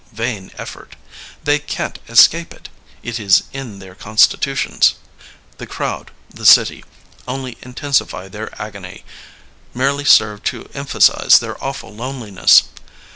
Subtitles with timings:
[0.13, 0.95] Vain effort!
[1.43, 2.69] They can't escape it;
[3.03, 4.95] it is in their constitutions.
[5.59, 6.83] The crowd, the city,
[7.27, 9.05] only intensify their agony,
[9.75, 12.63] merely serve to emphasize their awful loneliness.